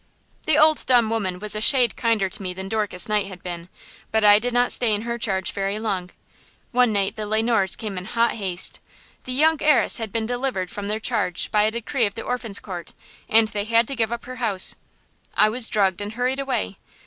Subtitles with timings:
[0.47, 3.69] "The old dumb woman was a shade kinder to me than Dorcas Knight had been,
[4.11, 6.09] but I did not stay in her charge very long.
[6.71, 8.79] One night the Le Noirs came in hot haste.
[9.25, 12.59] The young heiress had been delivered from their charge by a decree of the Orphan's
[12.59, 12.95] Court,
[13.29, 14.75] and they had to give up her house.
[15.35, 16.79] I was drugged and hurried away.